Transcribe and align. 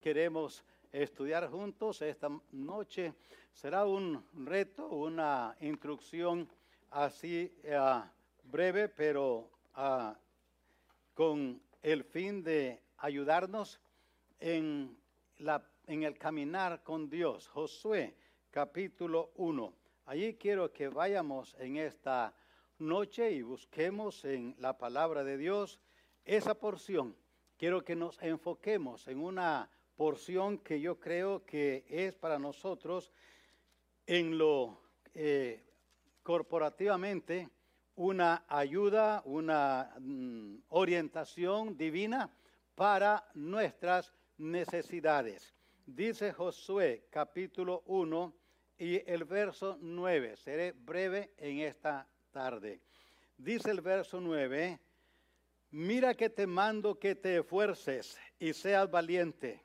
queremos 0.00 0.64
estudiar 0.92 1.48
juntos 1.48 2.00
esta 2.02 2.30
noche. 2.52 3.14
Será 3.52 3.84
un 3.84 4.24
reto, 4.46 4.88
una 4.88 5.56
instrucción 5.60 6.48
así 6.90 7.52
uh, 7.64 8.02
breve, 8.44 8.88
pero 8.88 9.50
uh, 9.76 10.14
con 11.14 11.60
el 11.82 12.04
fin 12.04 12.42
de 12.42 12.82
ayudarnos 12.96 13.78
en, 14.38 14.96
la, 15.38 15.62
en 15.86 16.02
el 16.02 16.16
caminar 16.16 16.82
con 16.82 17.10
Dios. 17.10 17.48
Josué 17.48 18.16
capítulo 18.50 19.32
1. 19.36 19.74
Allí 20.06 20.34
quiero 20.34 20.72
que 20.72 20.88
vayamos 20.88 21.54
en 21.58 21.76
esta 21.76 22.34
noche 22.78 23.30
y 23.32 23.42
busquemos 23.42 24.24
en 24.24 24.56
la 24.58 24.78
palabra 24.78 25.24
de 25.24 25.36
Dios 25.36 25.78
esa 26.24 26.54
porción. 26.54 27.14
Quiero 27.58 27.84
que 27.84 27.94
nos 27.94 28.20
enfoquemos 28.22 29.06
en 29.06 29.22
una 29.22 29.70
porción 30.00 30.56
que 30.56 30.80
yo 30.80 30.98
creo 30.98 31.44
que 31.44 31.84
es 31.86 32.14
para 32.14 32.38
nosotros 32.38 33.12
en 34.06 34.38
lo 34.38 34.80
eh, 35.12 35.62
corporativamente 36.22 37.50
una 37.96 38.46
ayuda, 38.48 39.20
una 39.26 39.94
mm, 40.00 40.54
orientación 40.70 41.76
divina 41.76 42.34
para 42.74 43.28
nuestras 43.34 44.14
necesidades. 44.38 45.52
Dice 45.84 46.32
Josué 46.32 47.04
capítulo 47.10 47.82
1 47.84 48.34
y 48.78 49.02
el 49.04 49.24
verso 49.24 49.76
9. 49.82 50.38
Seré 50.38 50.72
breve 50.72 51.34
en 51.36 51.58
esta 51.58 52.08
tarde. 52.30 52.80
Dice 53.36 53.70
el 53.70 53.82
verso 53.82 54.18
9, 54.18 54.80
mira 55.72 56.14
que 56.14 56.30
te 56.30 56.46
mando 56.46 56.98
que 56.98 57.14
te 57.14 57.36
esfuerces 57.36 58.18
y 58.38 58.54
seas 58.54 58.90
valiente 58.90 59.62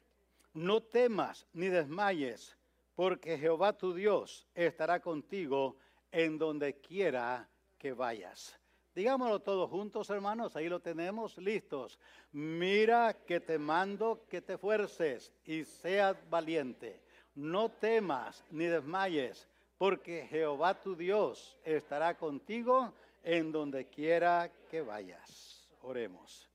no 0.55 0.81
temas 0.81 1.45
ni 1.53 1.67
desmayes, 1.67 2.57
porque 2.95 3.37
Jehová 3.37 3.73
tu 3.73 3.93
Dios 3.93 4.47
estará 4.55 5.01
contigo 5.01 5.77
en 6.11 6.37
donde 6.37 6.79
quiera 6.79 7.47
que 7.77 7.91
vayas. 7.93 8.57
Digámoslo 8.95 9.41
todos 9.41 9.69
juntos, 9.69 10.09
hermanos, 10.09 10.55
ahí 10.55 10.69
lo 10.69 10.79
tenemos 10.79 11.37
listos. 11.37 11.99
Mira 12.31 13.13
que 13.13 13.41
te 13.41 13.59
mando 13.59 14.25
que 14.29 14.41
te 14.41 14.57
fuerces 14.57 15.33
y 15.43 15.65
seas 15.65 16.17
valiente. 16.29 17.03
No 17.35 17.67
temas 17.67 18.41
ni 18.49 18.65
desmayes, 18.65 19.49
porque 19.77 20.25
Jehová 20.29 20.79
tu 20.79 20.95
Dios 20.95 21.57
estará 21.65 22.17
contigo 22.17 22.93
en 23.23 23.51
donde 23.51 23.89
quiera 23.89 24.49
que 24.69 24.81
vayas. 24.81 25.67
Oremos. 25.81 26.54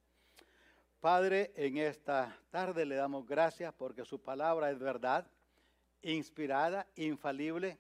Padre, 1.01 1.51
en 1.57 1.79
esta 1.79 2.39
tarde 2.51 2.85
le 2.85 2.95
damos 2.95 3.27
gracias 3.27 3.73
porque 3.73 4.05
su 4.05 4.21
palabra 4.21 4.71
es 4.71 4.79
verdad, 4.79 5.27
inspirada, 6.03 6.87
infalible 6.95 7.79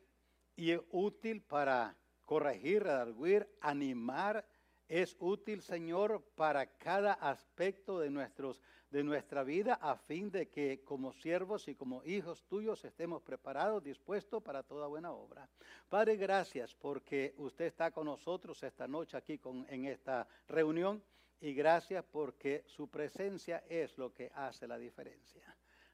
y 0.57 0.71
es 0.71 0.81
útil 0.91 1.43
para 1.43 1.95
corregir, 2.25 2.83
redarguir, 2.83 3.47
animar. 3.61 4.47
Es 4.89 5.17
útil, 5.21 5.61
Señor, 5.61 6.25
para 6.35 6.65
cada 6.79 7.12
aspecto 7.12 7.99
de, 7.99 8.09
nuestros, 8.09 8.62
de 8.91 9.05
nuestra 9.05 9.45
vida 9.45 9.75
a 9.75 9.97
fin 9.97 10.31
de 10.31 10.49
que 10.49 10.83
como 10.83 11.12
siervos 11.12 11.69
y 11.69 11.75
como 11.75 12.03
hijos 12.05 12.43
tuyos 12.49 12.83
estemos 12.87 13.21
preparados, 13.21 13.84
dispuestos 13.84 14.43
para 14.43 14.62
toda 14.62 14.87
buena 14.87 15.12
obra. 15.12 15.47
Padre, 15.91 16.17
gracias 16.17 16.75
porque 16.75 17.34
usted 17.37 17.67
está 17.67 17.91
con 17.91 18.07
nosotros 18.07 18.62
esta 18.62 18.89
noche 18.89 19.19
aquí 19.19 19.37
con, 19.37 19.67
en 19.69 19.84
esta 19.84 20.27
reunión 20.49 21.03
y 21.41 21.55
gracias 21.55 22.05
porque 22.05 22.63
su 22.67 22.89
presencia 22.89 23.65
es 23.69 23.97
lo 23.97 24.13
que 24.13 24.31
hace 24.35 24.67
la 24.67 24.79
diferencia. 24.79 25.43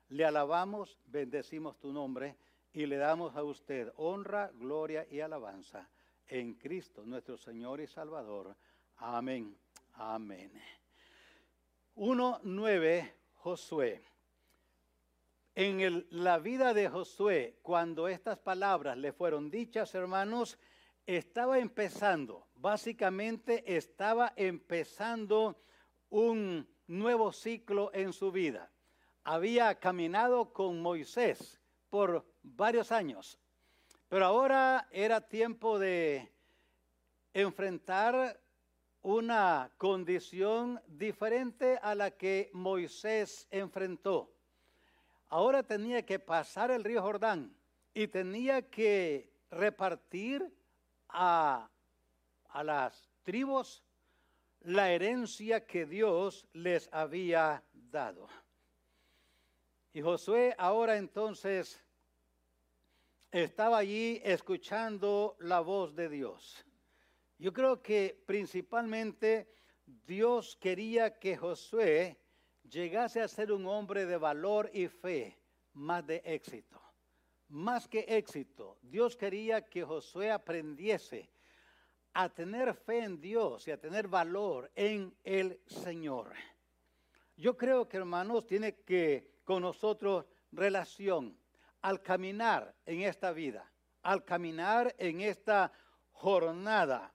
Le 0.08 0.24
alabamos, 0.24 0.98
bendecimos 1.06 1.78
tu 1.78 1.92
nombre 1.92 2.36
y 2.72 2.86
le 2.86 2.96
damos 2.96 3.36
a 3.36 3.42
usted 3.42 3.92
honra, 3.96 4.50
gloria 4.54 5.06
y 5.10 5.20
alabanza 5.20 5.88
en 6.28 6.54
Cristo, 6.54 7.04
nuestro 7.04 7.36
Señor 7.36 7.80
y 7.80 7.86
Salvador. 7.86 8.56
Amén. 8.96 9.56
Amén. 9.94 10.52
1.9 11.96 13.12
Josué. 13.36 14.02
En 15.54 16.06
la 16.10 16.38
vida 16.38 16.74
de 16.74 16.88
Josué, 16.90 17.58
cuando 17.62 18.08
estas 18.08 18.38
palabras 18.38 18.98
le 18.98 19.12
fueron 19.12 19.50
dichas, 19.50 19.94
hermanos, 19.94 20.58
estaba 21.06 21.58
empezando, 21.58 22.45
básicamente 22.56 23.76
estaba 23.76 24.32
empezando 24.36 25.56
un 26.10 26.68
nuevo 26.86 27.32
ciclo 27.32 27.90
en 27.92 28.12
su 28.12 28.32
vida. 28.32 28.70
Había 29.24 29.74
caminado 29.78 30.52
con 30.52 30.80
Moisés 30.80 31.60
por 31.90 32.24
varios 32.42 32.92
años, 32.92 33.38
pero 34.08 34.24
ahora 34.24 34.88
era 34.90 35.20
tiempo 35.20 35.78
de 35.78 36.32
enfrentar 37.34 38.40
una 39.02 39.70
condición 39.78 40.80
diferente 40.86 41.78
a 41.82 41.94
la 41.94 42.10
que 42.10 42.50
Moisés 42.52 43.46
enfrentó. 43.50 44.32
Ahora 45.28 45.62
tenía 45.62 46.04
que 46.04 46.18
pasar 46.18 46.70
el 46.70 46.84
río 46.84 47.02
Jordán 47.02 47.54
y 47.94 48.08
tenía 48.08 48.68
que 48.68 49.32
repartir 49.50 50.52
a, 51.08 51.68
las 52.62 53.08
tribus 53.22 53.82
la 54.62 54.90
herencia 54.90 55.64
que 55.64 55.86
Dios 55.86 56.46
les 56.52 56.88
había 56.92 57.62
dado. 57.72 58.28
Y 59.92 60.02
Josué 60.02 60.54
ahora 60.58 60.96
entonces 60.96 61.82
estaba 63.30 63.78
allí 63.78 64.20
escuchando 64.24 65.36
la 65.38 65.60
voz 65.60 65.94
de 65.94 66.08
Dios. 66.08 66.64
Yo 67.38 67.52
creo 67.52 67.82
que 67.82 68.22
principalmente 68.26 69.48
Dios 69.86 70.56
quería 70.56 71.18
que 71.18 71.36
Josué 71.36 72.18
llegase 72.68 73.20
a 73.20 73.28
ser 73.28 73.52
un 73.52 73.66
hombre 73.66 74.06
de 74.06 74.16
valor 74.16 74.70
y 74.72 74.88
fe, 74.88 75.38
más 75.74 76.06
de 76.06 76.22
éxito 76.24 76.80
más 77.48 77.86
que 77.86 78.04
éxito, 78.08 78.78
Dios 78.82 79.16
quería 79.16 79.62
que 79.62 79.84
Josué 79.84 80.30
aprendiese 80.30 81.30
a 82.18 82.30
tener 82.30 82.72
fe 82.72 83.00
en 83.04 83.20
Dios 83.20 83.68
y 83.68 83.70
a 83.70 83.78
tener 83.78 84.08
valor 84.08 84.70
en 84.74 85.14
el 85.22 85.60
Señor. 85.66 86.32
Yo 87.36 87.58
creo 87.58 87.86
que 87.86 87.98
hermanos 87.98 88.46
tiene 88.46 88.76
que 88.76 89.42
con 89.44 89.60
nosotros 89.60 90.24
relación 90.50 91.38
al 91.82 92.00
caminar 92.00 92.74
en 92.86 93.02
esta 93.02 93.32
vida, 93.32 93.70
al 94.00 94.24
caminar 94.24 94.94
en 94.96 95.20
esta 95.20 95.70
jornada. 96.10 97.12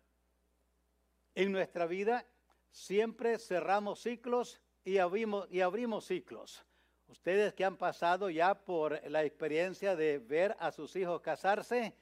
En 1.33 1.51
nuestra 1.51 1.87
vida 1.87 2.23
siempre 2.69 3.39
cerramos 3.39 4.03
ciclos 4.03 4.61
y 4.83 4.99
abrimos, 4.99 5.47
y 5.49 5.61
abrimos 5.61 6.05
ciclos. 6.05 6.63
Ustedes 7.07 7.55
que 7.55 7.65
han 7.65 7.75
pasado 7.75 8.29
ya 8.29 8.53
por 8.53 9.01
la 9.09 9.23
experiencia 9.23 9.95
de 9.95 10.19
ver 10.19 10.55
a 10.59 10.71
sus 10.71 10.95
hijos 10.95 11.21
casarse, 11.21 11.95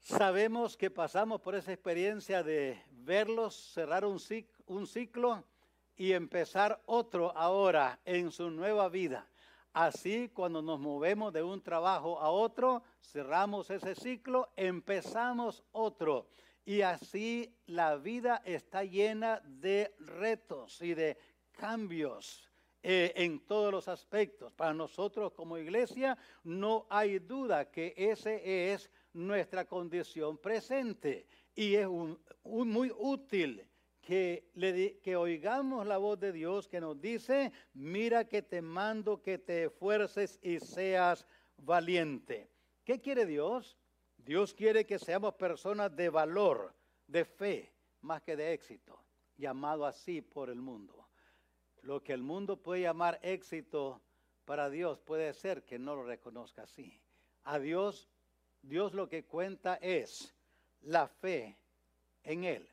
sabemos 0.00 0.76
que 0.76 0.90
pasamos 0.90 1.40
por 1.40 1.54
esa 1.54 1.72
experiencia 1.72 2.42
de 2.42 2.80
verlos 2.90 3.54
cerrar 3.72 4.04
un 4.04 4.18
ciclo, 4.18 5.44
y 5.96 6.12
empezar 6.12 6.82
otro 6.86 7.36
ahora 7.36 7.98
en 8.04 8.30
su 8.30 8.50
nueva 8.50 8.88
vida. 8.88 9.26
Así 9.72 10.30
cuando 10.32 10.62
nos 10.62 10.78
movemos 10.78 11.32
de 11.32 11.42
un 11.42 11.62
trabajo 11.62 12.18
a 12.20 12.30
otro, 12.30 12.82
cerramos 13.02 13.70
ese 13.70 13.94
ciclo, 13.94 14.50
empezamos 14.56 15.64
otro. 15.72 16.28
Y 16.64 16.82
así 16.82 17.54
la 17.66 17.96
vida 17.96 18.42
está 18.44 18.84
llena 18.84 19.40
de 19.44 19.94
retos 19.98 20.80
y 20.82 20.94
de 20.94 21.16
cambios. 21.52 22.42
Eh, 22.88 23.12
en 23.16 23.40
todos 23.40 23.72
los 23.72 23.88
aspectos. 23.88 24.52
Para 24.52 24.72
nosotros 24.72 25.32
como 25.32 25.58
iglesia 25.58 26.16
no 26.44 26.86
hay 26.88 27.18
duda 27.18 27.68
que 27.68 27.92
ese 27.96 28.72
es 28.72 28.88
nuestra 29.16 29.64
condición 29.64 30.38
presente 30.38 31.26
y 31.54 31.74
es 31.74 31.88
muy 32.44 32.92
útil 32.96 33.66
que, 34.02 34.44
que 35.02 35.16
oigamos 35.16 35.86
la 35.86 35.96
voz 35.98 36.20
de 36.20 36.32
Dios 36.32 36.68
que 36.68 36.80
nos 36.80 37.00
dice, 37.00 37.50
mira 37.74 38.28
que 38.28 38.42
te 38.42 38.62
mando 38.62 39.20
que 39.20 39.38
te 39.38 39.64
esfuerces 39.64 40.38
y 40.42 40.60
seas 40.60 41.26
valiente. 41.56 42.48
¿Qué 42.84 43.00
quiere 43.00 43.26
Dios? 43.26 43.76
Dios 44.18 44.54
quiere 44.54 44.86
que 44.86 44.98
seamos 44.98 45.34
personas 45.34 45.94
de 45.96 46.08
valor, 46.08 46.74
de 47.06 47.24
fe, 47.24 47.72
más 48.02 48.22
que 48.22 48.36
de 48.36 48.52
éxito, 48.52 49.02
llamado 49.36 49.86
así 49.86 50.20
por 50.20 50.50
el 50.50 50.60
mundo. 50.60 51.08
Lo 51.82 52.02
que 52.02 52.12
el 52.12 52.22
mundo 52.22 52.56
puede 52.62 52.82
llamar 52.82 53.18
éxito 53.22 54.02
para 54.44 54.70
Dios 54.70 55.00
puede 55.00 55.34
ser 55.34 55.64
que 55.64 55.78
no 55.78 55.96
lo 55.96 56.04
reconozca 56.04 56.62
así. 56.62 57.00
A 57.42 57.58
Dios, 57.58 58.08
Dios 58.68 58.94
lo 58.94 59.08
que 59.08 59.24
cuenta 59.24 59.76
es 59.76 60.34
la 60.82 61.06
fe 61.06 61.56
en 62.24 62.44
Él. 62.44 62.68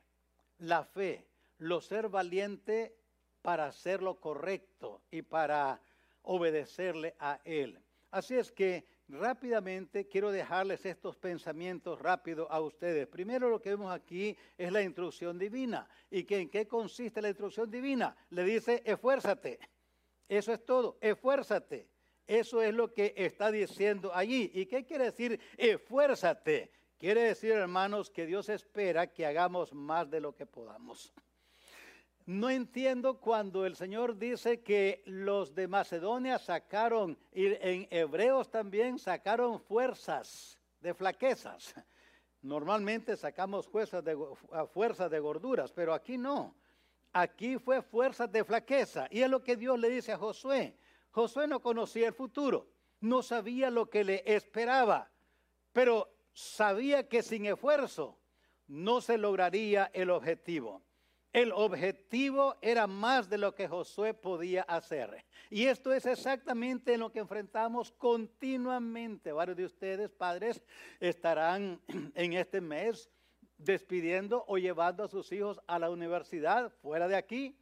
La 0.60 0.84
fe, 0.84 1.28
lo 1.60 1.82
ser 1.82 2.10
valiente 2.10 2.96
para 3.42 3.68
hacer 3.68 4.02
lo 4.02 4.20
correcto 4.20 5.02
y 5.12 5.22
para 5.22 5.82
obedecerle 6.24 7.16
a 7.20 7.40
Él. 7.44 7.80
Así 8.12 8.36
es 8.36 8.52
que 8.52 8.86
rápidamente 9.08 10.08
quiero 10.08 10.32
dejarles 10.32 10.86
estos 10.86 11.16
pensamientos 11.16 12.02
rápidos 12.02 12.48
a 12.50 12.60
ustedes. 12.60 13.08
Primero 13.08 13.50
lo 13.50 13.62
que 13.62 13.70
vemos 13.70 13.92
aquí 13.94 14.36
es 14.58 14.72
la 14.72 14.82
instrucción 14.82 15.38
divina. 15.38 15.88
¿Y 16.10 16.24
que, 16.24 16.40
en 16.40 16.50
qué 16.50 16.68
consiste 16.68 17.22
la 17.22 17.30
instrucción 17.30 17.70
divina? 17.70 18.16
Le 18.32 18.44
dice, 18.44 18.82
esfuérzate. 18.86 19.60
Eso 20.28 20.54
es 20.54 20.66
todo, 20.66 20.98
esfuérzate. 21.02 21.93
Eso 22.28 22.62
es 22.62 22.74
lo 22.74 22.94
que 22.94 23.14
está 23.18 23.52
diciendo 23.52 24.14
allí. 24.14 24.52
¿Y 24.54 24.66
qué 24.66 24.86
quiere 24.86 25.06
decir 25.06 25.40
esfuérzate? 25.58 26.72
Quiere 26.98 27.24
decir, 27.24 27.52
hermanos, 27.52 28.10
que 28.10 28.26
Dios 28.26 28.48
espera 28.48 29.08
que 29.08 29.26
hagamos 29.26 29.74
más 29.74 30.10
de 30.10 30.22
lo 30.22 30.34
que 30.34 30.46
podamos. 30.46 31.14
No 32.26 32.50
entiendo 32.50 33.20
cuando 33.20 33.66
el 33.66 33.76
Señor 33.76 34.18
dice 34.18 34.62
que 34.62 35.04
los 35.06 35.54
de 35.54 35.68
Macedonia 35.68 36.40
sacaron, 36.40 37.18
y 37.34 37.48
en 37.48 37.88
Hebreos 37.92 38.50
también 38.50 38.98
sacaron 38.98 39.60
fuerzas 39.60 40.58
de 40.80 40.94
flaquezas. 40.94 41.76
Normalmente 42.42 43.18
sacamos 43.18 43.68
fuerzas 43.68 44.04
de, 44.04 44.18
fuerzas 44.74 45.12
de 45.12 45.20
gorduras, 45.20 45.74
pero 45.74 45.94
aquí 45.94 46.18
no. 46.18 46.56
Aquí 47.12 47.58
fue 47.58 47.82
fuerzas 47.82 48.32
de 48.32 48.46
flaqueza. 48.46 49.08
Y 49.12 49.22
es 49.22 49.30
lo 49.30 49.44
que 49.44 49.58
Dios 49.58 49.78
le 49.78 49.90
dice 49.90 50.14
a 50.14 50.18
Josué. 50.18 50.78
Josué 51.14 51.48
no 51.48 51.62
conocía 51.62 52.08
el 52.08 52.14
futuro, 52.14 52.68
no 53.00 53.22
sabía 53.22 53.70
lo 53.70 53.88
que 53.88 54.04
le 54.04 54.24
esperaba, 54.26 55.12
pero 55.72 56.12
sabía 56.34 57.08
que 57.08 57.22
sin 57.22 57.46
esfuerzo 57.46 58.18
no 58.68 59.00
se 59.00 59.20
lograría 59.20 59.92
el 59.94 60.10
objetivo. 60.10 60.82
El 61.32 61.52
objetivo 61.52 62.56
era 62.62 62.88
más 62.88 63.30
de 63.30 63.38
lo 63.38 63.54
que 63.54 63.68
Josué 63.68 64.16
podía 64.16 64.64
hacer. 64.64 65.24
Y 65.52 65.66
esto 65.66 65.94
es 65.94 66.08
exactamente 66.08 66.96
en 66.96 67.02
lo 67.02 67.12
que 67.12 67.20
enfrentamos 67.20 67.92
continuamente. 67.92 69.32
Varios 69.32 69.58
de 69.58 69.66
ustedes, 69.66 70.10
padres, 70.10 70.64
estarán 71.00 71.80
en 72.16 72.34
este 72.34 72.60
mes 72.60 73.12
despidiendo 73.58 74.46
o 74.48 74.58
llevando 74.58 75.04
a 75.04 75.08
sus 75.08 75.32
hijos 75.32 75.62
a 75.68 75.78
la 75.78 75.92
universidad 75.92 76.72
fuera 76.82 77.08
de 77.08 77.16
aquí. 77.16 77.56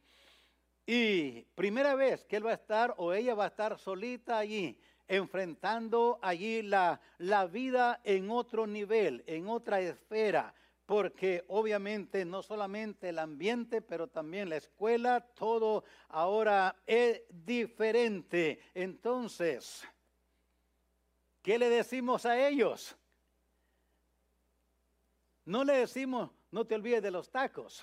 Y 0.86 1.42
primera 1.54 1.94
vez 1.94 2.24
que 2.24 2.36
él 2.36 2.46
va 2.46 2.50
a 2.50 2.54
estar 2.54 2.94
o 2.96 3.12
ella 3.12 3.34
va 3.34 3.44
a 3.44 3.48
estar 3.48 3.78
solita 3.78 4.38
allí, 4.38 4.78
enfrentando 5.06 6.18
allí 6.22 6.62
la, 6.62 7.00
la 7.18 7.46
vida 7.46 8.00
en 8.04 8.30
otro 8.30 8.66
nivel, 8.66 9.22
en 9.26 9.48
otra 9.48 9.80
esfera 9.80 10.54
porque 10.92 11.44
obviamente 11.48 12.24
no 12.26 12.42
solamente 12.42 13.08
el 13.08 13.18
ambiente, 13.18 13.80
pero 13.80 14.08
también 14.08 14.50
la 14.50 14.56
escuela, 14.56 15.20
todo 15.20 15.84
ahora 16.08 16.76
es 16.86 17.22
diferente. 17.30 18.60
Entonces, 18.74 19.82
¿qué 21.42 21.58
le 21.58 21.70
decimos 21.70 22.26
a 22.26 22.46
ellos? 22.46 22.94
No 25.44 25.64
le 25.64 25.78
decimos, 25.78 26.30
no 26.50 26.66
te 26.66 26.74
olvides 26.74 27.02
de 27.02 27.10
los 27.10 27.30
tacos. 27.30 27.82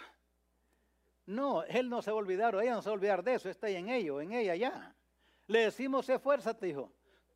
No, 1.30 1.64
él 1.66 1.90
no 1.90 2.02
se 2.02 2.10
va 2.10 2.18
a 2.18 2.22
olvidar, 2.22 2.56
o 2.56 2.60
ella 2.60 2.74
no 2.74 2.82
se 2.82 2.90
va 2.90 2.94
a 2.94 2.96
olvidar 2.96 3.24
de 3.24 3.36
eso, 3.36 3.52
está 3.52 3.70
en 3.70 3.88
ello, 3.88 4.20
en 4.20 4.34
ella 4.34 4.56
ya. 4.56 4.96
Le 5.46 5.60
decimos, 5.60 6.10
esfuérzate, 6.10 6.68
hijo. 6.68 6.92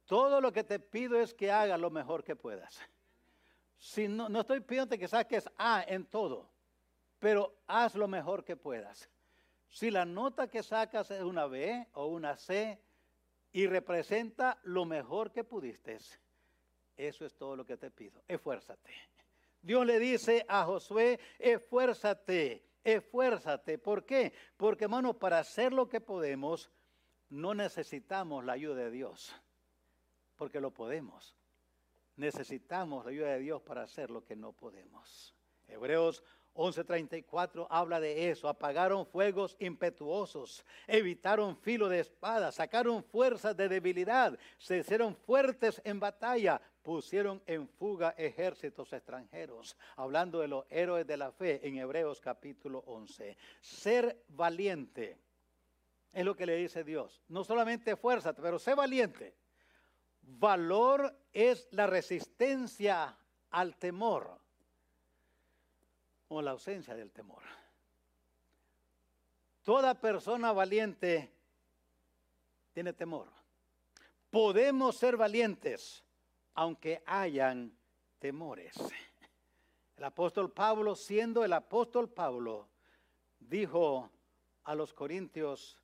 Todo 0.07 0.41
lo 0.41 0.51
que 0.51 0.63
te 0.63 0.79
pido 0.79 1.19
es 1.19 1.31
que 1.31 1.51
hagas 1.51 1.79
lo 1.79 1.91
mejor 1.91 2.23
que 2.23 2.35
puedas. 2.35 2.81
Si 3.77 4.07
no, 4.07 4.29
no 4.29 4.41
estoy 4.41 4.61
pidiendo 4.61 4.97
que 4.97 5.07
saques 5.07 5.47
A 5.59 5.83
en 5.87 6.05
todo, 6.05 6.49
pero 7.19 7.53
haz 7.67 7.93
lo 7.93 8.07
mejor 8.07 8.43
que 8.43 8.55
puedas. 8.55 9.11
Si 9.69 9.91
la 9.91 10.05
nota 10.05 10.47
que 10.47 10.63
sacas 10.63 11.11
es 11.11 11.21
una 11.21 11.45
B 11.45 11.87
o 11.93 12.07
una 12.07 12.35
C 12.35 12.81
y 13.51 13.67
representa 13.67 14.57
lo 14.63 14.85
mejor 14.85 15.31
que 15.31 15.43
pudiste, 15.43 15.99
eso 16.97 17.25
es 17.27 17.35
todo 17.35 17.55
lo 17.55 17.63
que 17.63 17.77
te 17.77 17.91
pido. 17.91 18.23
Esfuérzate. 18.27 18.91
Dios 19.61 19.85
le 19.85 19.99
dice 19.99 20.43
a 20.49 20.65
Josué, 20.65 21.19
esfuérzate, 21.37 22.72
esfuérzate. 22.83 23.77
¿Por 23.77 24.05
qué? 24.05 24.33
Porque 24.57 24.85
hermano, 24.85 25.17
para 25.17 25.39
hacer 25.39 25.73
lo 25.73 25.89
que 25.89 26.01
podemos, 26.01 26.69
no 27.29 27.53
necesitamos 27.53 28.45
la 28.45 28.53
ayuda 28.53 28.75
de 28.75 28.91
Dios, 28.91 29.35
porque 30.35 30.59
lo 30.59 30.71
podemos 30.71 31.35
necesitamos 32.15 33.05
la 33.05 33.11
ayuda 33.11 33.29
de 33.29 33.39
Dios 33.39 33.61
para 33.61 33.83
hacer 33.83 34.09
lo 34.09 34.23
que 34.23 34.35
no 34.35 34.53
podemos. 34.53 35.33
Hebreos 35.67 36.23
11:34 36.53 37.67
habla 37.69 37.99
de 37.99 38.29
eso. 38.29 38.47
Apagaron 38.47 39.05
fuegos 39.05 39.55
impetuosos, 39.59 40.65
evitaron 40.87 41.57
filo 41.57 41.89
de 41.89 41.99
espada, 41.99 42.51
sacaron 42.51 43.03
fuerzas 43.03 43.57
de 43.57 43.69
debilidad, 43.69 44.37
se 44.57 44.79
hicieron 44.79 45.15
fuertes 45.15 45.81
en 45.83 45.99
batalla, 45.99 46.61
pusieron 46.83 47.41
en 47.47 47.67
fuga 47.67 48.13
ejércitos 48.17 48.91
extranjeros. 48.93 49.75
Hablando 49.95 50.39
de 50.39 50.49
los 50.49 50.65
héroes 50.69 51.07
de 51.07 51.17
la 51.17 51.31
fe 51.31 51.65
en 51.67 51.77
Hebreos 51.77 52.21
capítulo 52.21 52.83
11. 52.85 53.35
Ser 53.61 54.23
valiente 54.27 55.17
es 56.11 56.25
lo 56.25 56.35
que 56.35 56.45
le 56.45 56.57
dice 56.57 56.83
Dios. 56.83 57.21
No 57.29 57.43
solamente 57.43 57.95
fuerza, 57.95 58.33
pero 58.33 58.59
sé 58.59 58.75
valiente. 58.75 59.33
Valor 60.21 61.15
es 61.31 61.67
la 61.71 61.87
resistencia 61.87 63.17
al 63.49 63.75
temor 63.77 64.37
o 66.27 66.41
la 66.41 66.51
ausencia 66.51 66.95
del 66.95 67.11
temor. 67.11 67.41
Toda 69.63 69.95
persona 69.95 70.51
valiente 70.51 71.31
tiene 72.73 72.91
temor. 72.91 73.27
Podemos 74.29 74.97
ser 74.97 75.15
valientes 75.15 76.03
aunque 76.53 77.03
hayan 77.05 77.77
temores. 78.19 78.75
El 79.97 80.03
apóstol 80.03 80.51
Pablo, 80.51 80.95
siendo 80.95 81.45
el 81.45 81.53
apóstol 81.53 82.09
Pablo, 82.09 82.67
dijo 83.39 84.09
a 84.63 84.75
los 84.75 84.93
corintios 84.93 85.83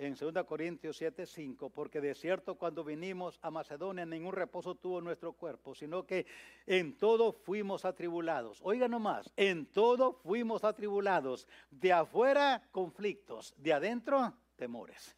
en 0.00 0.14
2 0.14 0.44
Corintios 0.46 0.96
7, 0.96 1.26
5, 1.26 1.68
porque 1.68 2.00
de 2.00 2.14
cierto 2.14 2.54
cuando 2.54 2.82
vinimos 2.82 3.38
a 3.42 3.50
Macedonia 3.50 4.06
ningún 4.06 4.32
reposo 4.32 4.74
tuvo 4.74 5.02
nuestro 5.02 5.34
cuerpo, 5.34 5.74
sino 5.74 6.06
que 6.06 6.26
en 6.66 6.96
todo 6.96 7.32
fuimos 7.32 7.84
atribulados. 7.84 8.60
Oiga 8.62 8.88
nomás, 8.88 9.30
en 9.36 9.66
todo 9.66 10.14
fuimos 10.14 10.64
atribulados. 10.64 11.46
De 11.70 11.92
afuera 11.92 12.66
conflictos, 12.72 13.54
de 13.58 13.74
adentro 13.74 14.32
temores. 14.56 15.14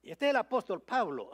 Y 0.00 0.12
este 0.12 0.26
es 0.26 0.30
el 0.30 0.36
apóstol 0.36 0.80
Pablo. 0.80 1.32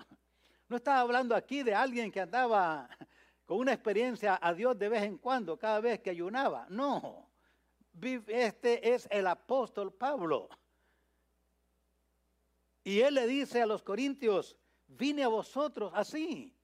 No 0.69 0.77
estaba 0.77 1.01
hablando 1.01 1.35
aquí 1.35 1.63
de 1.63 1.75
alguien 1.75 2.11
que 2.11 2.21
andaba 2.21 2.89
con 3.45 3.59
una 3.59 3.73
experiencia 3.73 4.39
a 4.41 4.53
Dios 4.53 4.79
de 4.79 4.89
vez 4.89 5.03
en 5.03 5.19
cuando, 5.19 5.59
cada 5.59 5.81
vez 5.81 6.01
que 6.01 6.11
ayunaba. 6.11 6.67
No, 6.71 7.31
este 8.29 8.95
es 8.95 9.07
el 9.11 9.27
apóstol 9.27 9.93
Pablo. 9.93 10.49
Y 12.83 13.01
él 13.01 13.15
le 13.15 13.27
dice 13.27 13.63
a 13.63 13.67
los 13.67 13.83
corintios, 13.83 14.57
vine 14.87 15.25
a 15.25 15.29
vosotros 15.29 15.93
así, 15.95 16.55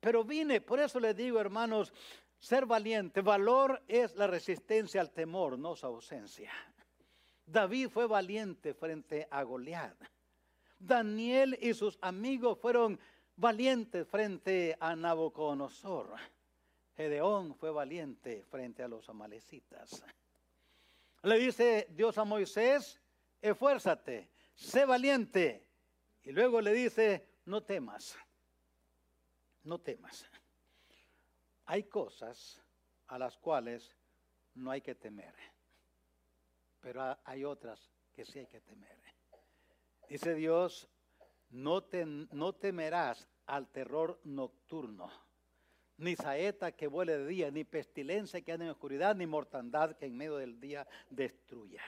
pero 0.00 0.24
vine, 0.24 0.60
por 0.60 0.80
eso 0.80 0.98
les 0.98 1.14
digo 1.14 1.38
hermanos, 1.38 1.92
ser 2.38 2.66
valiente, 2.66 3.20
valor 3.20 3.82
es 3.88 4.14
la 4.14 4.26
resistencia 4.26 5.00
al 5.00 5.10
temor, 5.10 5.58
no 5.58 5.76
su 5.76 5.86
ausencia. 5.86 6.52
David 7.44 7.88
fue 7.90 8.06
valiente 8.06 8.74
frente 8.74 9.28
a 9.30 9.42
Goliat. 9.42 9.96
Daniel 10.78 11.58
y 11.60 11.74
sus 11.74 11.98
amigos 12.02 12.58
fueron 12.58 12.98
valientes 13.36 14.06
frente 14.08 14.76
a 14.80 14.96
Nabucodonosor. 14.96 16.14
Gedeón 16.96 17.54
fue 17.54 17.70
valiente 17.70 18.42
frente 18.44 18.82
a 18.82 18.88
los 18.88 19.08
amalecitas. 19.08 20.02
Le 21.22 21.38
dice 21.38 21.88
Dios 21.90 22.16
a 22.18 22.24
Moisés, 22.24 23.00
esfuérzate, 23.42 24.30
sé 24.54 24.84
valiente, 24.86 25.66
y 26.24 26.32
luego 26.32 26.60
le 26.60 26.72
dice, 26.72 27.26
no 27.44 27.62
temas, 27.62 28.16
no 29.64 29.78
temas. 29.78 30.24
Hay 31.66 31.84
cosas 31.84 32.60
a 33.08 33.18
las 33.18 33.36
cuales 33.36 33.94
no 34.54 34.70
hay 34.70 34.80
que 34.80 34.94
temer, 34.94 35.34
pero 36.80 37.16
hay 37.24 37.44
otras 37.44 37.90
que 38.14 38.24
sí 38.24 38.38
hay 38.38 38.46
que 38.46 38.60
temer. 38.60 38.96
Dice 40.08 40.34
Dios, 40.34 40.88
no, 41.50 41.82
temerás 42.54 43.28
al 43.46 43.68
terror 43.68 44.20
nocturno, 44.24 45.10
ni 45.98 46.16
saeta 46.16 46.72
que 46.72 46.88
vuele 46.88 47.18
de 47.18 47.26
día, 47.26 47.50
ni 47.50 47.64
pestilencia 47.64 48.40
que 48.40 48.52
ande 48.52 48.66
en 48.66 48.72
oscuridad, 48.72 49.16
ni 49.16 49.26
mortandad 49.26 49.96
que 49.96 50.06
en 50.06 50.16
medio 50.16 50.36
del 50.36 50.60
día 50.60 50.86
destruya. 51.10 51.82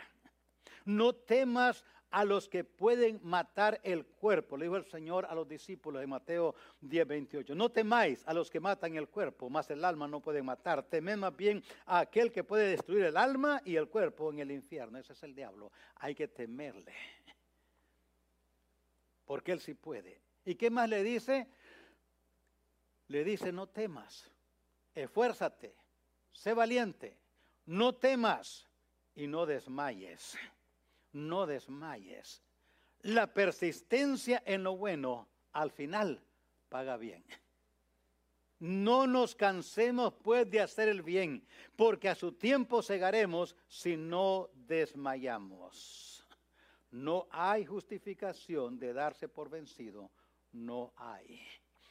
No 0.85 1.13
temas 1.13 1.85
a 2.11 2.25
los 2.25 2.49
que 2.49 2.65
pueden 2.65 3.21
matar 3.23 3.81
el 3.83 4.07
cuerpo. 4.07 4.57
Le 4.57 4.65
dijo 4.65 4.77
el 4.77 4.87
Señor 4.87 5.27
a 5.27 5.35
los 5.35 5.47
discípulos 5.47 6.01
de 6.01 6.07
Mateo 6.07 6.55
10, 6.81 7.07
28. 7.07 7.55
No 7.55 7.71
temáis 7.71 8.27
a 8.27 8.33
los 8.33 8.51
que 8.51 8.61
matan 8.61 8.97
el 8.97 9.09
cuerpo, 9.09 9.51
más 9.51 9.71
el 9.71 9.85
alma 9.85 10.09
no 10.09 10.21
puede 10.21 10.43
matar. 10.43 10.83
Temed 10.85 11.17
más 11.17 11.37
bien 11.37 11.63
a 11.87 12.01
aquel 12.01 12.33
que 12.33 12.45
puede 12.45 12.69
destruir 12.69 13.05
el 13.05 13.17
alma 13.17 13.61
y 13.65 13.77
el 13.77 13.89
cuerpo 13.89 14.31
en 14.33 14.39
el 14.39 14.51
infierno. 14.51 14.99
Ese 14.99 15.13
es 15.13 15.23
el 15.23 15.35
diablo. 15.35 15.71
Hay 15.97 16.15
que 16.15 16.29
temerle. 16.29 16.95
Porque 19.29 19.53
él 19.53 19.61
sí 19.61 19.75
puede. 19.75 20.23
¿Y 20.47 20.55
qué 20.55 20.71
más 20.71 20.89
le 20.89 21.03
dice? 21.03 21.47
Le 23.09 23.25
dice, 23.25 23.53
no 23.53 23.67
temas, 23.67 24.31
esfuérzate, 24.95 25.77
sé 26.33 26.55
valiente, 26.55 27.15
no 27.67 27.95
temas 27.95 28.67
y 29.15 29.27
no 29.27 29.45
desmayes, 29.45 30.39
no 31.13 31.47
desmayes. 31.47 32.43
La 33.03 33.27
persistencia 33.27 34.43
en 34.47 34.65
lo 34.65 34.79
bueno 34.79 35.29
al 35.53 35.73
final 35.73 36.23
paga 36.71 36.97
bien. 36.97 37.23
No 38.61 39.07
nos 39.07 39.35
cansemos 39.35 40.15
pues 40.23 40.51
de 40.51 40.63
hacer 40.63 40.89
el 40.89 41.03
bien, 41.03 41.47
porque 41.77 42.09
a 42.09 42.15
su 42.15 42.33
tiempo 42.33 42.83
segaremos 42.83 43.55
si 43.69 43.99
no 43.99 44.49
desmayamos. 44.55 46.08
No 46.91 47.27
hay 47.31 47.67
justificación 47.67 48.79
de 48.79 48.93
darse 48.93 49.29
por 49.29 49.51
vencido, 49.51 50.11
no 50.53 50.93
hay. 50.97 51.41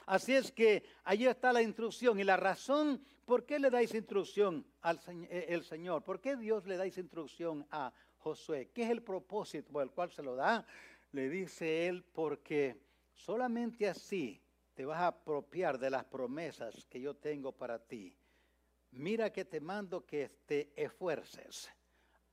Así 0.08 0.34
es 0.34 0.52
que 0.52 0.84
allí 1.04 1.28
está 1.28 1.52
la 1.52 1.62
instrucción 1.62 2.20
y 2.20 2.24
la 2.24 2.38
razón 2.38 3.04
por 3.26 3.46
qué 3.46 3.60
le 3.60 3.70
dais 3.70 3.94
instrucción 3.94 4.66
al 4.82 5.00
eh, 5.30 5.48
el 5.50 5.64
Señor, 5.64 6.04
por 6.04 6.22
qué 6.22 6.38
Dios 6.38 6.66
le 6.66 6.78
dais 6.78 6.98
instrucción 6.98 7.68
a 7.72 7.92
Josué, 8.18 8.72
qué 8.74 8.84
es 8.84 8.90
el 8.90 9.04
propósito 9.04 9.72
por 9.72 9.84
el 9.84 9.92
cual 9.92 10.10
se 10.12 10.24
lo 10.24 10.36
da. 10.36 10.66
Le 11.12 11.30
dice 11.30 11.88
él, 11.88 12.04
porque 12.04 12.78
solamente 13.14 13.88
así 13.88 14.42
te 14.74 14.86
vas 14.86 15.00
a 15.00 15.08
apropiar 15.08 15.78
de 15.78 15.90
las 15.90 16.06
promesas 16.06 16.86
que 16.86 17.02
yo 17.02 17.16
tengo 17.16 17.52
para 17.52 17.78
ti. 17.80 18.16
Mira 18.92 19.32
que 19.32 19.44
te 19.44 19.60
mando 19.60 20.06
que 20.06 20.30
te 20.46 20.72
esfuerces. 20.76 21.70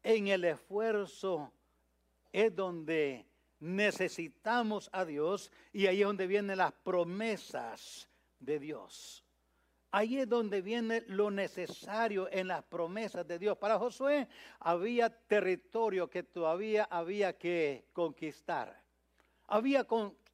En 0.03 0.29
el 0.29 0.45
esfuerzo 0.45 1.53
es 2.35 2.55
donde 2.57 3.25
necesitamos 3.61 4.91
a 4.93 5.05
Dios 5.05 5.53
y 5.73 5.87
ahí 5.87 6.01
es 6.01 6.07
donde 6.07 6.27
vienen 6.27 6.59
las 6.59 6.73
promesas 6.73 8.09
de 8.41 8.59
Dios. 8.59 9.25
Ahí 9.93 10.19
es 10.19 10.29
donde 10.29 10.61
viene 10.61 11.05
lo 11.07 11.31
necesario 11.31 12.29
en 12.33 12.49
las 12.49 12.65
promesas 12.65 13.25
de 13.29 13.39
Dios. 13.39 13.57
Para 13.57 13.79
Josué 13.79 14.27
había 14.59 15.11
territorio 15.11 16.11
que 16.11 16.25
todavía 16.25 16.89
había 16.91 17.39
que 17.39 17.87
conquistar. 17.93 18.83
Había 19.47 19.87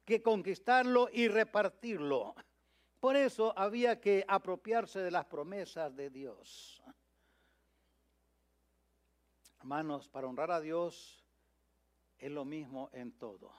que 0.03 0.23
conquistarlo 0.23 1.07
y 1.13 1.27
repartirlo. 1.27 2.33
Por 2.99 3.15
eso 3.15 3.53
había 3.55 4.01
que 4.01 4.25
apropiarse 4.27 5.01
de 5.01 5.11
las 5.11 5.25
promesas 5.25 5.95
de 5.95 6.09
Dios. 6.09 6.81
Hermanos, 9.59 10.09
para 10.09 10.25
honrar 10.25 10.49
a 10.49 10.59
Dios 10.59 11.20
es 12.21 12.31
lo 12.31 12.45
mismo 12.45 12.89
en 12.93 13.11
todo. 13.17 13.51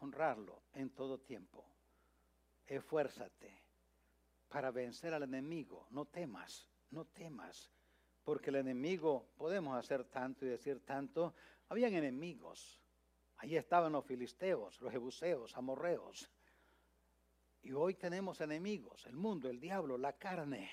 Honrarlo 0.00 0.64
en 0.74 0.90
todo 0.90 1.18
tiempo. 1.18 1.64
Esfuérzate 2.66 3.62
para 4.50 4.70
vencer 4.70 5.14
al 5.14 5.22
enemigo. 5.22 5.86
No 5.90 6.04
temas, 6.04 6.68
no 6.90 7.06
temas. 7.06 7.72
Porque 8.22 8.50
el 8.50 8.56
enemigo, 8.56 9.30
podemos 9.38 9.78
hacer 9.78 10.04
tanto 10.04 10.44
y 10.44 10.48
decir 10.50 10.84
tanto, 10.84 11.34
habían 11.70 11.94
enemigos 11.94 12.80
Allí 13.40 13.56
estaban 13.56 13.92
los 13.92 14.04
filisteos, 14.04 14.78
los 14.82 14.92
jebuseos, 14.92 15.56
amorreos. 15.56 16.30
Y 17.62 17.72
hoy 17.72 17.94
tenemos 17.94 18.42
enemigos, 18.42 19.06
el 19.06 19.16
mundo, 19.16 19.48
el 19.48 19.58
diablo, 19.58 19.96
la 19.96 20.12
carne. 20.12 20.70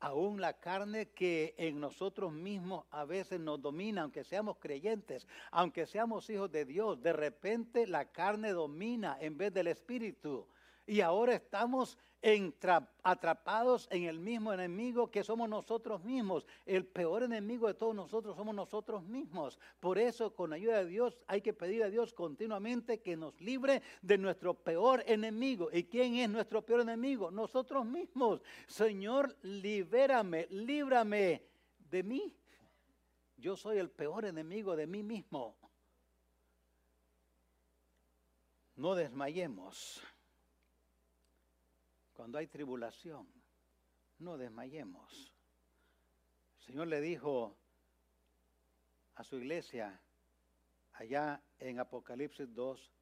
Aún 0.00 0.40
la 0.40 0.52
carne 0.60 1.08
que 1.10 1.54
en 1.58 1.80
nosotros 1.80 2.32
mismos 2.32 2.84
a 2.90 3.04
veces 3.04 3.40
nos 3.40 3.60
domina, 3.60 4.02
aunque 4.02 4.22
seamos 4.22 4.58
creyentes, 4.58 5.26
aunque 5.50 5.86
seamos 5.86 6.30
hijos 6.30 6.52
de 6.52 6.64
Dios, 6.64 7.02
de 7.02 7.12
repente 7.12 7.86
la 7.86 8.04
carne 8.04 8.52
domina 8.52 9.16
en 9.20 9.36
vez 9.36 9.52
del 9.52 9.66
espíritu. 9.66 10.46
Y 10.88 11.02
ahora 11.02 11.34
estamos 11.34 11.98
atrapados 13.02 13.86
en 13.90 14.04
el 14.04 14.18
mismo 14.18 14.54
enemigo 14.54 15.10
que 15.10 15.22
somos 15.22 15.46
nosotros 15.46 16.02
mismos. 16.02 16.46
El 16.64 16.86
peor 16.86 17.24
enemigo 17.24 17.68
de 17.68 17.74
todos 17.74 17.94
nosotros 17.94 18.34
somos 18.34 18.54
nosotros 18.54 19.02
mismos. 19.02 19.60
Por 19.80 19.98
eso, 19.98 20.34
con 20.34 20.54
ayuda 20.54 20.78
de 20.78 20.86
Dios, 20.86 21.18
hay 21.26 21.42
que 21.42 21.52
pedir 21.52 21.82
a 21.82 21.90
Dios 21.90 22.14
continuamente 22.14 23.02
que 23.02 23.18
nos 23.18 23.38
libre 23.42 23.82
de 24.00 24.16
nuestro 24.16 24.54
peor 24.54 25.04
enemigo. 25.06 25.68
¿Y 25.70 25.84
quién 25.84 26.16
es 26.16 26.30
nuestro 26.30 26.64
peor 26.64 26.80
enemigo? 26.80 27.30
Nosotros 27.30 27.84
mismos. 27.84 28.40
Señor, 28.66 29.36
libérame, 29.42 30.46
líbrame 30.48 31.42
de 31.90 32.02
mí. 32.02 32.34
Yo 33.36 33.56
soy 33.56 33.76
el 33.76 33.90
peor 33.90 34.24
enemigo 34.24 34.74
de 34.74 34.86
mí 34.86 35.02
mismo. 35.02 35.54
No 38.74 38.94
desmayemos 38.94 40.02
cuando 42.18 42.38
hay 42.38 42.48
tribulación, 42.48 43.28
no 44.18 44.36
desmayemos. 44.36 45.32
El 46.58 46.64
Señor 46.64 46.88
le 46.88 47.00
dijo 47.00 47.56
a 49.14 49.22
su 49.22 49.36
iglesia 49.36 50.02
allá 50.94 51.40
en 51.60 51.78
Apocalipsis 51.78 52.52
2, 52.52 52.92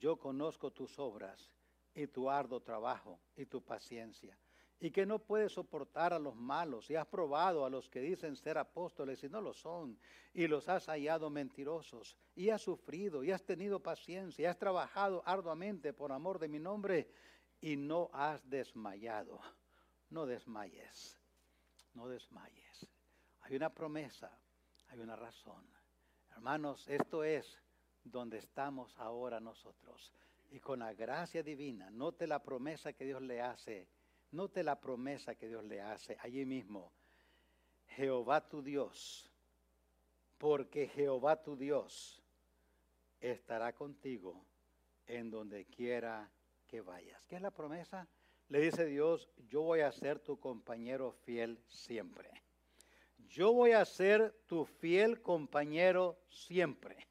yo 0.00 0.16
conozco 0.16 0.70
tus 0.70 0.98
obras 0.98 1.52
y 1.94 2.06
tu 2.06 2.30
arduo 2.30 2.60
trabajo 2.60 3.20
y 3.36 3.44
tu 3.44 3.62
paciencia, 3.62 4.38
y 4.80 4.90
que 4.90 5.04
no 5.04 5.18
puedes 5.18 5.52
soportar 5.52 6.14
a 6.14 6.18
los 6.18 6.34
malos, 6.34 6.90
y 6.90 6.96
has 6.96 7.06
probado 7.06 7.66
a 7.66 7.70
los 7.70 7.90
que 7.90 8.00
dicen 8.00 8.36
ser 8.36 8.56
apóstoles 8.56 9.22
y 9.22 9.28
no 9.28 9.42
lo 9.42 9.52
son, 9.52 9.98
y 10.32 10.46
los 10.46 10.70
has 10.70 10.86
hallado 10.86 11.28
mentirosos, 11.28 12.16
y 12.34 12.48
has 12.48 12.62
sufrido, 12.62 13.22
y 13.22 13.32
has 13.32 13.44
tenido 13.44 13.80
paciencia, 13.80 14.44
y 14.44 14.46
has 14.46 14.58
trabajado 14.58 15.22
arduamente 15.26 15.92
por 15.92 16.10
amor 16.10 16.38
de 16.38 16.48
mi 16.48 16.58
nombre, 16.58 17.10
y 17.62 17.76
no 17.76 18.10
has 18.12 18.48
desmayado. 18.50 19.40
No 20.10 20.26
desmayes, 20.26 21.18
no 21.94 22.06
desmayes. 22.06 22.86
Hay 23.40 23.56
una 23.56 23.70
promesa, 23.70 24.30
hay 24.88 25.00
una 25.00 25.16
razón. 25.16 25.64
Hermanos, 26.32 26.86
esto 26.88 27.24
es 27.24 27.58
donde 28.04 28.38
estamos 28.38 28.94
ahora 28.98 29.40
nosotros. 29.40 30.12
Y 30.50 30.60
con 30.60 30.80
la 30.80 30.92
gracia 30.92 31.42
divina, 31.42 31.88
note 31.88 32.26
la 32.26 32.42
promesa 32.42 32.92
que 32.92 33.06
Dios 33.06 33.22
le 33.22 33.40
hace, 33.40 33.88
note 34.32 34.62
la 34.62 34.78
promesa 34.78 35.34
que 35.34 35.48
Dios 35.48 35.64
le 35.64 35.80
hace 35.80 36.18
allí 36.20 36.44
mismo. 36.44 36.92
Jehová 37.86 38.46
tu 38.46 38.60
Dios, 38.62 39.30
porque 40.36 40.88
Jehová 40.88 41.42
tu 41.42 41.56
Dios 41.56 42.22
estará 43.20 43.72
contigo 43.72 44.44
en 45.06 45.30
donde 45.30 45.64
quiera 45.66 46.30
que 46.72 46.80
vayas. 46.80 47.22
¿Qué 47.26 47.36
es 47.36 47.42
la 47.42 47.50
promesa? 47.50 48.08
Le 48.48 48.58
dice 48.58 48.86
Dios, 48.86 49.28
yo 49.50 49.60
voy 49.60 49.80
a 49.80 49.92
ser 49.92 50.20
tu 50.20 50.40
compañero 50.40 51.12
fiel 51.12 51.62
siempre. 51.68 52.30
Yo 53.28 53.52
voy 53.52 53.72
a 53.72 53.84
ser 53.84 54.34
tu 54.46 54.64
fiel 54.64 55.20
compañero 55.20 56.18
siempre. 56.30 57.06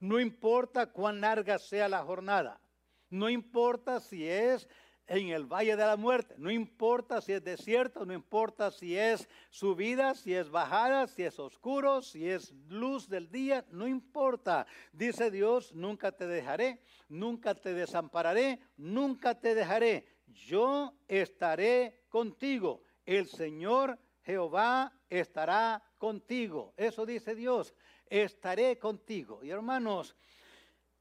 No 0.00 0.20
importa 0.20 0.92
cuán 0.92 1.22
larga 1.22 1.58
sea 1.58 1.88
la 1.88 2.04
jornada. 2.04 2.60
No 3.08 3.30
importa 3.30 4.00
si 4.00 4.28
es 4.28 4.68
en 5.06 5.28
el 5.28 5.44
valle 5.44 5.76
de 5.76 5.84
la 5.84 5.96
muerte. 5.96 6.34
No 6.38 6.50
importa 6.50 7.20
si 7.20 7.32
es 7.32 7.42
desierto, 7.42 8.06
no 8.06 8.12
importa 8.12 8.70
si 8.70 8.96
es 8.96 9.28
subida, 9.50 10.14
si 10.14 10.34
es 10.34 10.50
bajada, 10.50 11.06
si 11.06 11.24
es 11.24 11.38
oscuro, 11.38 12.02
si 12.02 12.28
es 12.28 12.52
luz 12.68 13.08
del 13.08 13.30
día, 13.30 13.64
no 13.70 13.88
importa. 13.88 14.66
Dice 14.92 15.30
Dios, 15.30 15.74
nunca 15.74 16.12
te 16.12 16.26
dejaré, 16.26 16.80
nunca 17.08 17.54
te 17.54 17.74
desampararé, 17.74 18.60
nunca 18.76 19.38
te 19.38 19.54
dejaré. 19.54 20.06
Yo 20.28 20.94
estaré 21.08 22.04
contigo. 22.08 22.82
El 23.04 23.26
Señor 23.26 23.98
Jehová 24.22 24.92
estará 25.08 25.82
contigo. 25.98 26.72
Eso 26.76 27.04
dice 27.04 27.34
Dios, 27.34 27.74
estaré 28.06 28.78
contigo. 28.78 29.42
Y 29.42 29.50
hermanos, 29.50 30.14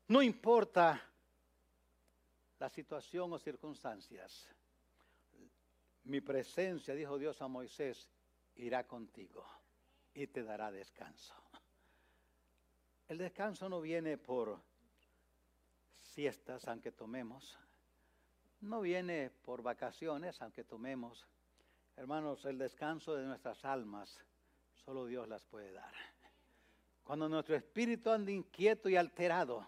no 0.07 0.21
importa 0.21 1.08
la 2.59 2.69
situación 2.69 3.31
o 3.33 3.39
circunstancias. 3.39 4.47
Mi 6.03 6.21
presencia, 6.21 6.93
dijo 6.93 7.17
Dios 7.17 7.41
a 7.41 7.47
Moisés, 7.47 8.09
irá 8.55 8.85
contigo 8.85 9.45
y 10.13 10.27
te 10.27 10.43
dará 10.43 10.71
descanso. 10.71 11.33
El 13.07 13.17
descanso 13.17 13.69
no 13.69 13.81
viene 13.81 14.17
por 14.17 14.59
siestas, 15.93 16.67
aunque 16.67 16.91
tomemos. 16.91 17.57
No 18.61 18.81
viene 18.81 19.29
por 19.29 19.63
vacaciones, 19.63 20.41
aunque 20.41 20.63
tomemos. 20.63 21.25
Hermanos, 21.95 22.45
el 22.45 22.57
descanso 22.57 23.15
de 23.15 23.25
nuestras 23.25 23.63
almas, 23.63 24.19
solo 24.85 25.05
Dios 25.05 25.27
las 25.27 25.43
puede 25.43 25.71
dar. 25.71 25.93
Cuando 27.03 27.29
nuestro 27.29 27.55
espíritu 27.55 28.11
anda 28.11 28.31
inquieto 28.31 28.89
y 28.89 28.95
alterado, 28.95 29.67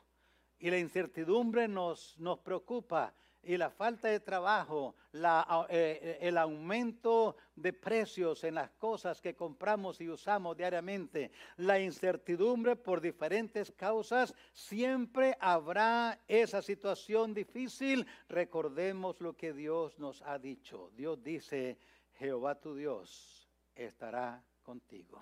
y 0.62 0.70
la 0.70 0.78
incertidumbre 0.78 1.68
nos, 1.68 2.18
nos 2.20 2.40
preocupa, 2.40 3.14
y 3.44 3.58
la 3.58 3.72
falta 3.72 4.08
de 4.08 4.20
trabajo, 4.20 4.96
la, 5.14 5.66
eh, 5.70 6.20
el 6.22 6.38
aumento 6.38 7.36
de 7.56 7.74
precios 7.74 8.44
en 8.44 8.54
las 8.54 8.70
cosas 8.72 9.20
que 9.20 9.34
compramos 9.34 10.00
y 10.00 10.10
usamos 10.10 10.56
diariamente, 10.56 11.32
la 11.58 11.80
incertidumbre 11.80 12.76
por 12.76 13.02
diferentes 13.02 13.72
causas, 13.72 14.36
siempre 14.54 15.36
habrá 15.40 16.20
esa 16.28 16.62
situación 16.62 17.34
difícil. 17.34 18.06
Recordemos 18.30 19.20
lo 19.22 19.34
que 19.36 19.54
Dios 19.54 19.98
nos 19.98 20.22
ha 20.22 20.38
dicho. 20.38 20.92
Dios 20.96 21.24
dice, 21.24 21.80
Jehová 22.20 22.54
tu 22.54 22.76
Dios 22.76 23.50
estará 23.74 24.44
contigo 24.62 25.20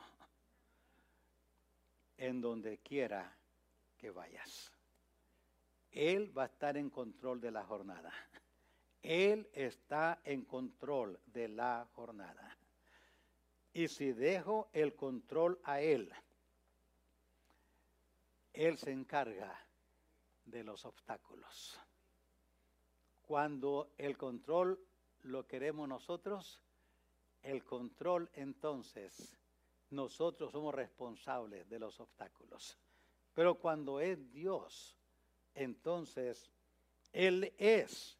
en 2.17 2.41
donde 2.41 2.79
quiera 2.79 3.33
que 3.97 4.11
vayas. 4.11 4.73
Él 5.91 6.35
va 6.37 6.43
a 6.43 6.47
estar 6.47 6.77
en 6.77 6.89
control 6.89 7.41
de 7.41 7.51
la 7.51 7.63
jornada. 7.65 8.11
Él 9.01 9.49
está 9.53 10.19
en 10.23 10.43
control 10.43 11.19
de 11.25 11.47
la 11.47 11.87
jornada. 11.93 12.57
Y 13.73 13.87
si 13.87 14.11
dejo 14.11 14.69
el 14.73 14.95
control 14.95 15.59
a 15.63 15.81
Él, 15.81 16.11
Él 18.53 18.77
se 18.77 18.91
encarga 18.91 19.57
de 20.45 20.63
los 20.63 20.85
obstáculos. 20.85 21.79
Cuando 23.21 23.93
el 23.97 24.17
control 24.17 24.79
lo 25.21 25.45
queremos 25.45 25.87
nosotros, 25.87 26.61
el 27.43 27.63
control 27.63 28.29
entonces 28.33 29.37
nosotros 29.91 30.51
somos 30.51 30.73
responsables 30.73 31.69
de 31.69 31.79
los 31.79 31.99
obstáculos. 31.99 32.77
Pero 33.33 33.55
cuando 33.55 33.99
es 33.99 34.31
Dios, 34.31 34.98
entonces 35.55 36.49
Él 37.13 37.53
es 37.57 38.17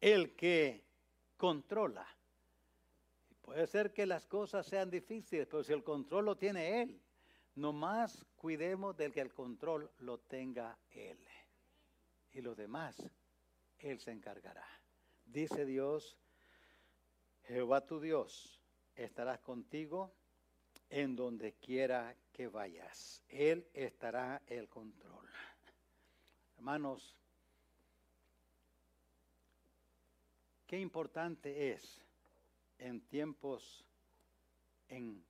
el 0.00 0.34
que 0.34 0.84
controla. 1.36 2.06
Puede 3.42 3.66
ser 3.66 3.92
que 3.92 4.06
las 4.06 4.26
cosas 4.26 4.66
sean 4.66 4.90
difíciles, 4.90 5.46
pero 5.46 5.64
si 5.64 5.72
el 5.72 5.82
control 5.82 6.26
lo 6.26 6.36
tiene 6.36 6.82
Él, 6.82 7.00
nomás 7.56 8.24
cuidemos 8.36 8.96
del 8.96 9.12
que 9.12 9.20
el 9.20 9.32
control 9.32 9.90
lo 9.98 10.18
tenga 10.18 10.78
Él. 10.90 11.18
Y 12.32 12.40
lo 12.42 12.54
demás, 12.54 12.96
Él 13.78 13.98
se 13.98 14.12
encargará. 14.12 14.66
Dice 15.24 15.64
Dios, 15.64 16.16
Jehová 17.44 17.86
tu 17.86 18.00
Dios, 18.00 18.60
estarás 18.94 19.40
contigo 19.40 20.12
en 20.88 21.16
donde 21.16 21.54
quiera 21.54 22.14
que 22.32 22.48
vayas. 22.48 23.22
Él 23.28 23.66
estará 23.72 24.42
el 24.46 24.68
control. 24.68 25.29
Hermanos, 26.60 27.16
qué 30.66 30.78
importante 30.78 31.72
es 31.72 32.04
en 32.76 33.00
tiempos 33.00 33.82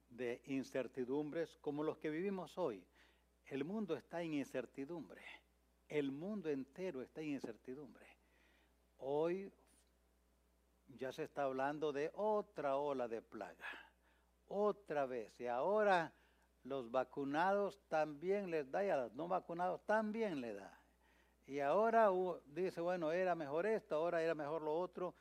de 0.09 0.43
incertidumbres 0.47 1.57
como 1.61 1.85
los 1.85 1.99
que 1.99 2.11
vivimos 2.11 2.59
hoy. 2.59 2.85
El 3.47 3.63
mundo 3.63 3.95
está 3.95 4.21
en 4.23 4.35
incertidumbre. 4.35 5.23
El 5.89 6.11
mundo 6.11 6.49
entero 6.49 7.01
está 7.01 7.21
en 7.21 7.29
incertidumbre. 7.29 8.09
Hoy 8.99 9.53
ya 10.99 11.13
se 11.13 11.23
está 11.23 11.45
hablando 11.45 11.93
de 11.93 12.11
otra 12.15 12.77
ola 12.77 13.07
de 13.07 13.23
plaga 13.23 13.69
otra 14.49 15.07
vez. 15.07 15.39
Y 15.39 15.47
ahora 15.47 16.13
los 16.65 16.91
vacunados 16.91 17.81
también 17.89 18.51
les 18.51 18.69
da 18.69 18.85
y 18.85 18.91
a 18.91 18.97
los 18.97 19.15
no 19.15 19.29
vacunados 19.29 19.81
también 19.87 20.41
le 20.41 20.55
da. 20.55 20.81
Y 21.51 21.59
ahora 21.59 22.11
dice, 22.47 22.81
bueno, 22.81 23.11
era 23.11 23.35
mejor 23.35 23.67
esto, 23.67 23.97
ahora 23.97 24.23
era 24.23 24.37
mejor 24.37 24.63
lo 24.63 24.73
otro. 24.73 25.17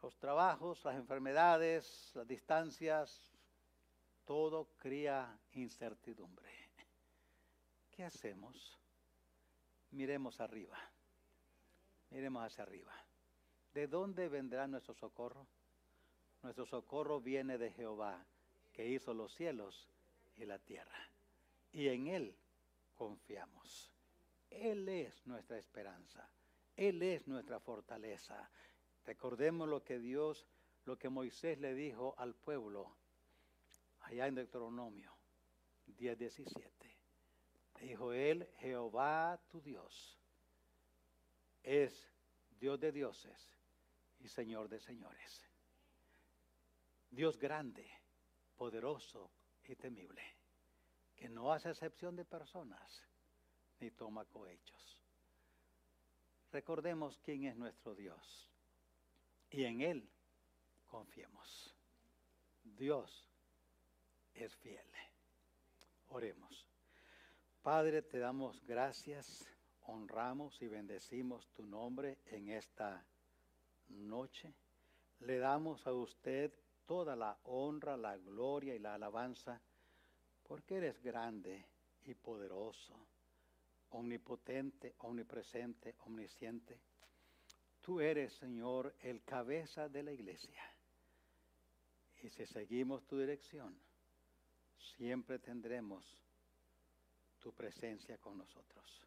Los 0.00 0.16
trabajos, 0.16 0.84
las 0.84 0.94
enfermedades, 0.94 2.12
las 2.14 2.24
distancias, 2.28 3.32
todo 4.24 4.68
cría 4.78 5.36
incertidumbre. 5.54 6.48
¿Qué 7.90 8.04
hacemos? 8.04 8.78
Miremos 9.90 10.40
arriba. 10.40 10.78
Miremos 12.10 12.44
hacia 12.44 12.62
arriba. 12.62 12.94
¿De 13.74 13.88
dónde 13.88 14.28
vendrá 14.28 14.68
nuestro 14.68 14.94
socorro? 14.94 15.48
Nuestro 16.44 16.64
socorro 16.64 17.20
viene 17.20 17.58
de 17.58 17.72
Jehová, 17.72 18.24
que 18.72 18.86
hizo 18.86 19.14
los 19.14 19.34
cielos 19.34 19.88
y 20.36 20.44
la 20.44 20.60
tierra. 20.60 21.10
Y 21.72 21.88
en 21.88 22.06
Él 22.06 22.36
confiamos. 22.94 23.91
Él 24.54 24.88
es 24.88 25.26
nuestra 25.26 25.58
esperanza. 25.58 26.28
Él 26.76 27.02
es 27.02 27.26
nuestra 27.26 27.60
fortaleza. 27.60 28.50
Recordemos 29.04 29.68
lo 29.68 29.82
que 29.82 29.98
Dios, 29.98 30.46
lo 30.84 30.98
que 30.98 31.08
Moisés 31.08 31.58
le 31.58 31.74
dijo 31.74 32.14
al 32.18 32.34
pueblo 32.34 32.96
allá 34.00 34.26
en 34.26 34.34
Deuteronomio 34.34 35.12
10:17. 35.86 36.72
Dijo 37.80 38.12
él, 38.12 38.48
Jehová 38.58 39.40
tu 39.48 39.60
Dios 39.60 40.18
es 41.62 42.12
Dios 42.58 42.78
de 42.78 42.92
dioses 42.92 43.56
y 44.20 44.28
Señor 44.28 44.68
de 44.68 44.78
señores. 44.78 45.48
Dios 47.10 47.38
grande 47.38 47.90
poderoso 48.56 49.32
y 49.64 49.74
temible, 49.74 50.22
que 51.16 51.28
no 51.28 51.52
hace 51.52 51.70
excepción 51.70 52.14
de 52.14 52.24
personas 52.24 53.02
ni 53.82 53.90
toma 53.90 54.24
cohechos. 54.24 54.96
Recordemos 56.52 57.18
quién 57.24 57.44
es 57.44 57.56
nuestro 57.56 57.96
Dios 57.96 58.48
y 59.50 59.64
en 59.64 59.80
Él 59.80 60.08
confiemos. 60.86 61.74
Dios 62.62 63.28
es 64.34 64.54
fiel. 64.56 64.86
Oremos. 66.10 66.64
Padre, 67.62 68.02
te 68.02 68.18
damos 68.20 68.64
gracias, 68.66 69.46
honramos 69.86 70.62
y 70.62 70.68
bendecimos 70.68 71.48
tu 71.48 71.66
nombre 71.66 72.18
en 72.26 72.50
esta 72.50 73.04
noche. 73.88 74.54
Le 75.20 75.38
damos 75.38 75.86
a 75.88 75.92
usted 75.92 76.52
toda 76.86 77.16
la 77.16 77.36
honra, 77.44 77.96
la 77.96 78.16
gloria 78.16 78.76
y 78.76 78.78
la 78.78 78.94
alabanza, 78.94 79.60
porque 80.44 80.76
eres 80.76 81.02
grande 81.02 81.66
y 82.04 82.14
poderoso, 82.14 82.94
omnipotente, 83.92 84.94
omnipresente, 84.98 85.94
omnisciente. 86.00 86.78
Tú 87.80 88.00
eres, 88.00 88.32
Señor, 88.34 88.94
el 89.00 89.22
cabeza 89.22 89.88
de 89.88 90.02
la 90.02 90.12
iglesia. 90.12 90.62
Y 92.22 92.30
si 92.30 92.46
seguimos 92.46 93.04
tu 93.06 93.18
dirección, 93.18 93.76
siempre 94.96 95.38
tendremos 95.38 96.04
tu 97.40 97.52
presencia 97.52 98.18
con 98.18 98.38
nosotros. 98.38 99.02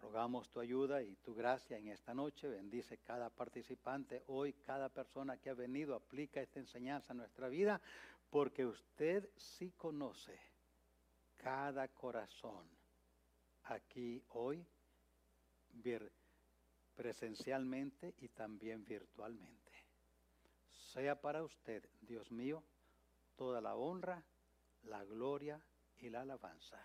Rogamos 0.00 0.48
tu 0.48 0.60
ayuda 0.60 1.02
y 1.02 1.14
tu 1.16 1.34
gracia 1.34 1.76
en 1.76 1.88
esta 1.88 2.14
noche. 2.14 2.48
Bendice 2.48 2.98
cada 2.98 3.30
participante 3.30 4.24
hoy, 4.28 4.54
cada 4.54 4.88
persona 4.88 5.36
que 5.36 5.50
ha 5.50 5.54
venido, 5.54 5.94
aplica 5.94 6.40
esta 6.40 6.58
enseñanza 6.58 7.12
a 7.12 7.16
nuestra 7.16 7.48
vida, 7.48 7.80
porque 8.30 8.66
usted 8.66 9.28
sí 9.36 9.72
conoce 9.76 10.40
cada 11.36 11.86
corazón 11.88 12.79
aquí 13.70 14.22
hoy, 14.30 14.66
presencialmente 16.94 18.14
y 18.18 18.28
también 18.28 18.84
virtualmente. 18.84 19.72
Sea 20.92 21.20
para 21.20 21.42
usted, 21.42 21.88
Dios 22.00 22.30
mío, 22.30 22.62
toda 23.36 23.60
la 23.60 23.76
honra, 23.76 24.22
la 24.82 25.04
gloria 25.04 25.60
y 25.98 26.10
la 26.10 26.22
alabanza 26.22 26.80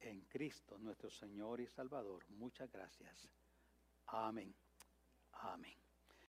en 0.00 0.22
Cristo 0.22 0.78
nuestro 0.78 1.10
Señor 1.10 1.60
y 1.60 1.66
Salvador. 1.66 2.24
Muchas 2.30 2.70
gracias. 2.70 3.28
Amén. 4.06 4.54
Amén. 5.32 5.87